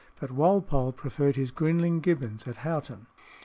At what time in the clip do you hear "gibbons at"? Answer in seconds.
1.99-2.55